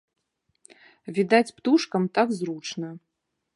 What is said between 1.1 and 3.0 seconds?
Відаць, птушкам так зручна.